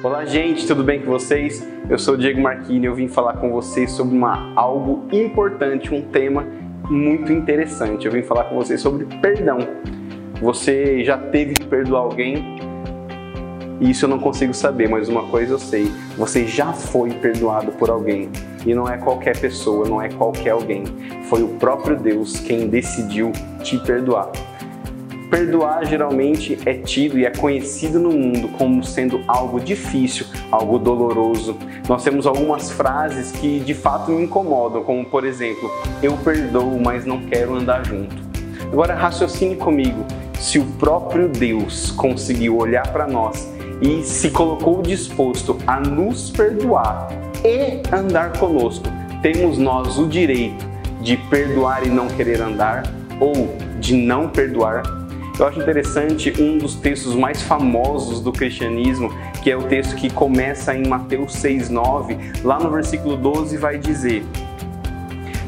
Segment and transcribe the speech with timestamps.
[0.00, 1.66] Olá, gente, tudo bem com vocês?
[1.90, 5.92] Eu sou o Diego Marquini e eu vim falar com vocês sobre uma, algo importante,
[5.92, 6.46] um tema
[6.88, 8.06] muito interessante.
[8.06, 9.58] Eu vim falar com vocês sobre perdão.
[10.40, 12.60] Você já teve que perdoar alguém?
[13.80, 17.90] Isso eu não consigo saber, mas uma coisa eu sei: você já foi perdoado por
[17.90, 18.28] alguém.
[18.64, 20.84] E não é qualquer pessoa, não é qualquer alguém.
[21.24, 23.32] Foi o próprio Deus quem decidiu
[23.64, 24.30] te perdoar.
[25.30, 31.54] Perdoar geralmente é tido e é conhecido no mundo como sendo algo difícil, algo doloroso.
[31.86, 35.70] Nós temos algumas frases que de fato me incomodam, como por exemplo,
[36.02, 38.16] eu perdoo, mas não quero andar junto.
[38.72, 40.02] Agora raciocine comigo,
[40.38, 43.52] se o próprio Deus conseguiu olhar para nós
[43.82, 47.08] e se colocou disposto a nos perdoar
[47.44, 48.86] e andar conosco,
[49.20, 50.66] temos nós o direito
[51.02, 52.82] de perdoar e não querer andar
[53.20, 54.82] ou de não perdoar
[55.38, 60.10] eu acho interessante um dos textos mais famosos do cristianismo, que é o texto que
[60.10, 64.24] começa em Mateus 6,9, lá no versículo 12 vai dizer: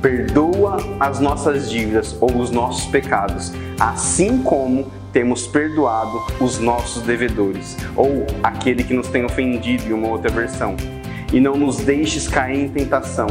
[0.00, 7.76] Perdoa as nossas dívidas ou os nossos pecados, assim como temos perdoado os nossos devedores,
[7.96, 10.76] ou aquele que nos tem ofendido, em uma outra versão.
[11.32, 13.26] E não nos deixes cair em tentação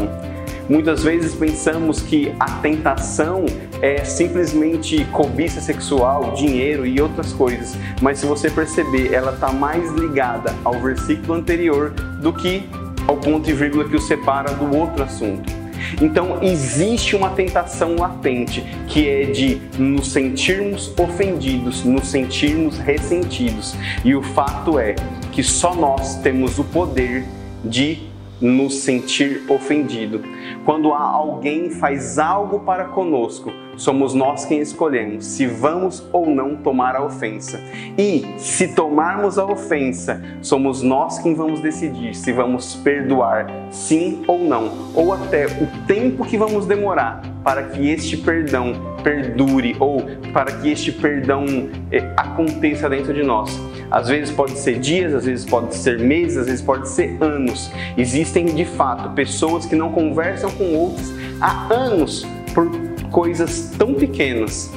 [0.69, 3.45] Muitas vezes pensamos que a tentação
[3.81, 9.91] é simplesmente cobiça sexual, dinheiro e outras coisas, mas se você perceber, ela está mais
[9.91, 11.89] ligada ao versículo anterior
[12.21, 12.63] do que
[13.07, 15.61] ao ponto e vírgula que o separa do outro assunto.
[16.01, 23.75] Então existe uma tentação latente que é de nos sentirmos ofendidos, nos sentirmos ressentidos.
[24.05, 24.95] E o fato é
[25.31, 27.25] que só nós temos o poder
[27.63, 28.10] de
[28.41, 30.21] nos sentir ofendido.
[30.65, 36.95] Quando alguém faz algo para conosco, somos nós quem escolhemos se vamos ou não tomar
[36.95, 37.59] a ofensa.
[37.97, 44.39] E se tomarmos a ofensa, somos nós quem vamos decidir se vamos perdoar sim ou
[44.39, 50.01] não, ou até o tempo que vamos demorar para que este perdão perdure ou
[50.33, 51.45] para que este perdão
[51.91, 53.59] eh, aconteça dentro de nós.
[53.91, 57.69] Às vezes pode ser dias, às vezes pode ser meses, às vezes pode ser anos.
[57.97, 62.71] Existem de fato pessoas que não conversam com outros há anos por
[63.11, 64.71] coisas tão pequenas.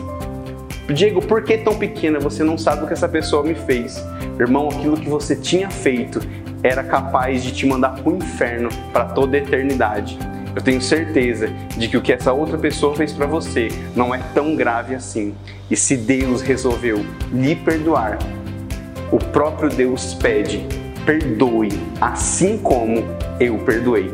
[0.92, 2.19] Diego, por que tão pequena?
[2.19, 4.04] Você não sabe o que essa pessoa me fez.
[4.38, 6.20] Irmão, aquilo que você tinha feito
[6.62, 10.19] era capaz de te mandar para o inferno para toda a eternidade.
[10.56, 14.20] Eu tenho certeza de que o que essa outra pessoa fez para você não é
[14.34, 15.34] tão grave assim.
[15.70, 18.19] E se Deus resolveu lhe perdoar,
[19.10, 20.66] o próprio Deus pede:
[21.04, 21.70] perdoe,
[22.00, 23.04] assim como
[23.38, 24.12] eu perdoei.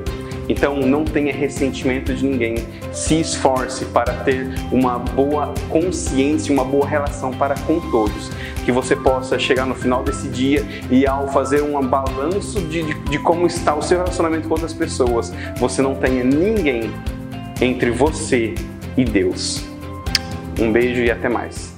[0.51, 2.57] Então não tenha ressentimento de ninguém,
[2.93, 8.31] se esforce para ter uma boa consciência, uma boa relação para com todos.
[8.65, 12.95] Que você possa chegar no final desse dia e ao fazer um balanço de, de,
[12.95, 16.91] de como está o seu relacionamento com outras pessoas, você não tenha ninguém
[17.61, 18.55] entre você
[18.97, 19.65] e Deus.
[20.59, 21.70] Um beijo e até mais.